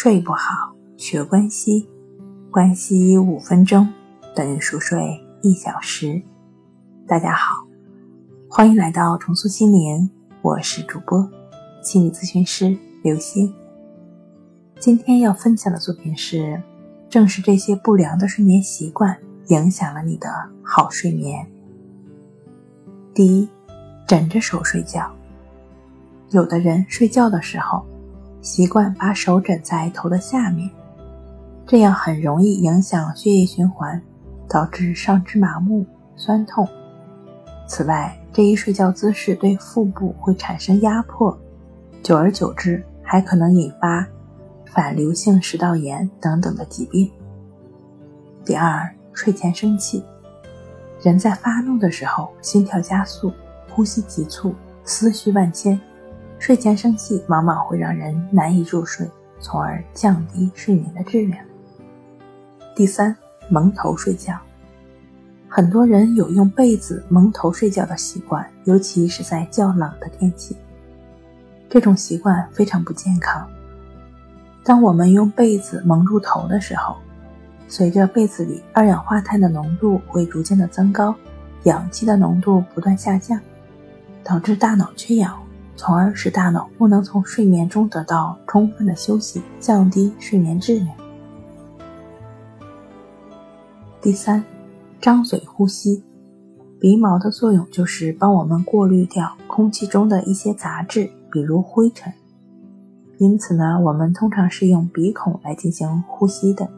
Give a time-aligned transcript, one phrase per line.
[0.00, 1.88] 睡不好，学关西，
[2.52, 3.92] 关西五分钟
[4.32, 6.22] 等于熟睡一小时。
[7.04, 7.66] 大家好，
[8.48, 10.08] 欢迎来到重塑心灵，
[10.40, 11.28] 我是主播
[11.82, 13.52] 心理咨询师刘星。
[14.78, 16.62] 今天要分享的作品是：
[17.10, 19.18] 正是这些不良的睡眠习惯
[19.48, 20.28] 影响了你的
[20.62, 21.44] 好睡眠。
[23.12, 23.48] 第一，
[24.06, 25.10] 枕着手睡觉，
[26.30, 27.84] 有的人睡觉的时候。
[28.40, 30.70] 习惯把手枕在头的下面，
[31.66, 34.00] 这样很容易影响血液循环，
[34.48, 35.84] 导致上肢麻木、
[36.16, 36.66] 酸痛。
[37.66, 41.36] 此外，这一睡觉姿势对腹部会产生压迫，
[42.02, 44.06] 久而久之还可能引发
[44.66, 47.10] 反流性食道炎等等的疾病。
[48.44, 50.02] 第二，睡前生气，
[51.02, 53.32] 人在发怒的时候，心跳加速，
[53.70, 55.78] 呼吸急促，思绪万千。
[56.38, 59.10] 睡前生气往往会让人难以入睡，
[59.40, 61.44] 从而降低睡眠的质量。
[62.74, 63.14] 第三，
[63.50, 64.38] 蒙头睡觉，
[65.48, 70.56] 很多人有用被子蒙头睡觉的习惯，尤其是在较冷的天气。
[71.68, 73.46] 这种习惯非常不健康。
[74.62, 76.96] 当我们用被子蒙住头的时候，
[77.66, 81.14] 随着被子里二氧化碳的浓度会逐渐的增高，
[81.64, 83.38] 氧气的浓度不断下降，
[84.22, 85.36] 导致大脑缺氧。
[85.78, 90.88] 从而使大脑不能从睡眠中得到充分的休息，降低睡眠质量。
[94.02, 94.42] 第三，
[95.00, 96.02] 张嘴呼吸，
[96.80, 102.12] 鼻毛的作用就是帮我们过滤掉空气中的一些杂质，比如灰尘。
[103.18, 106.68] 因此呢，我们通常是用鼻孔来进行呼吸的。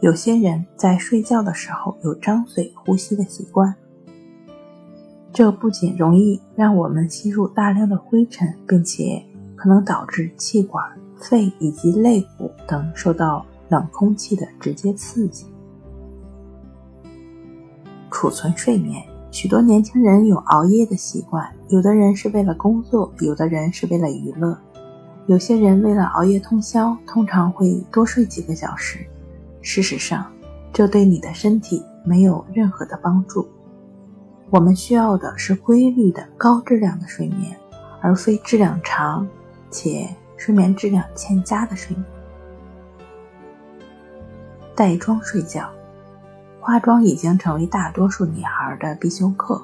[0.00, 3.74] 有些人在睡觉的时候有张嘴呼吸的习惯。
[5.32, 10.84] 这不仅容易让我们吸入大量的灰尘，并且可能导致气管、
[11.16, 15.46] 肺以及肋骨等受到冷空气的直接刺激。
[18.10, 24.58] 储存睡眠，许多年轻人有熬夜的习惯，有的人是为了工作，有的人是为了娱乐，
[25.26, 28.98] 有些人为了熬夜通宵，通常会多睡几个小时。
[29.62, 30.26] 事实上，
[30.72, 33.46] 这对你的身体没有任何的帮助。
[34.52, 37.56] 我们需要的是规律的高质量的睡眠，
[38.00, 39.26] 而非质量长
[39.70, 42.04] 且睡眠质量欠佳的睡眠。
[44.74, 45.70] 带妆睡觉，
[46.60, 49.62] 化妆已经成为大多数女孩的必修课，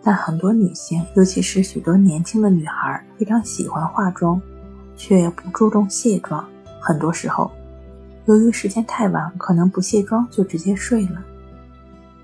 [0.00, 4.40] 但很多女性，尤其是许多年轻的女孩，非常喜欢化妆，
[4.96, 6.48] 却不注重卸妆。
[6.80, 7.50] 很多时候，
[8.26, 11.20] 由于时间太晚，可能不卸妆就直接睡了。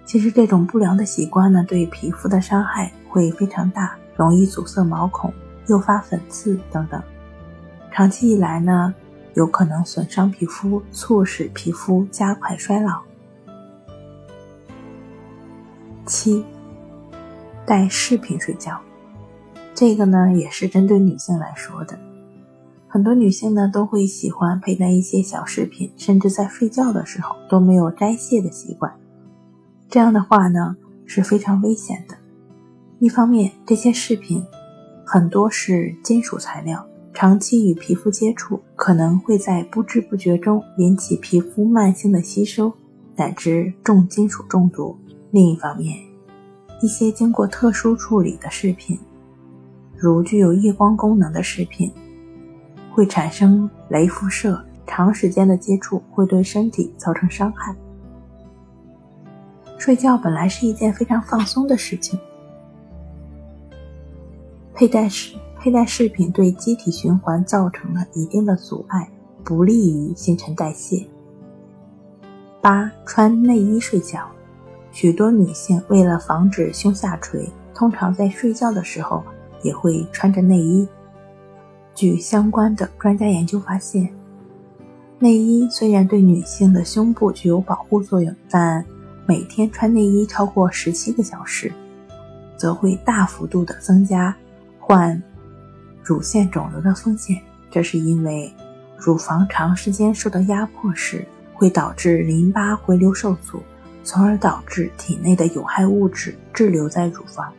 [0.04, 5.32] 其实这种不良的习惯呢，对皮肤的伤害会非常大，容易阻塞毛孔，
[5.66, 7.02] 诱发粉刺等等。
[7.90, 8.94] 长期以来呢，
[9.34, 13.00] 有可能损伤皮肤，促使皮肤加快衰老。
[16.04, 16.44] 七，
[17.64, 18.78] 戴饰品睡觉，
[19.74, 21.98] 这个呢也是针对女性来说的。
[22.86, 28.92] 很多女性呢都会喜欢佩戴一些小饰品，甚至在睡觉的时候都没有摘卸的习惯。
[29.94, 30.74] 这样的话呢
[31.06, 32.16] 是非常危险的。
[32.98, 34.44] 一方面，这些饰品
[35.06, 42.72] 很多是金属材料，长期与皮肤接触，可能会在不知不觉中引起皮肤慢性的吸收，
[43.14, 44.98] 乃至重金属中毒。
[45.30, 45.96] 另一方面，
[46.82, 48.98] 一些经过特殊处理的饰品，
[49.96, 51.92] 如具有夜光功能的饰品，
[52.90, 57.72] 会产生镭辐射，长时间的接触会对身体造成伤害。
[59.78, 62.18] 睡觉本来是一件非常放松的事情，
[64.74, 69.08] 佩戴饰佩戴饰品对机体循环造成了一定的阻碍，
[69.42, 71.04] 不利于新陈代谢。
[72.60, 74.26] 八穿内衣睡觉，
[74.90, 79.22] 许多女性为了防止胸下垂，通常在睡觉的时候
[79.62, 80.88] 也会穿着内衣。
[81.94, 84.08] 据相关的专家研究发现，
[85.18, 88.84] 内衣虽然对女性的胸部具有保护作用，但
[89.26, 91.72] 每天穿内衣超过十七个小时，
[92.56, 94.36] 则会大幅度的增加
[94.78, 95.22] 患
[96.02, 97.40] 乳腺肿瘤的风险。
[97.70, 98.52] 这是因为
[98.98, 103.62] 乳房长时间受到压迫时，会导致淋巴回流受阻，
[104.02, 107.52] 从而导致体内的有害物质滞留在乳房。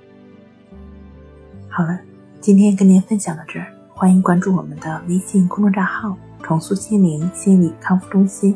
[1.67, 1.99] 好了，
[2.39, 8.55] 今天跟您分享到这儿，欢迎关注我们的微信公众账号“重塑心灵心理康复中心”。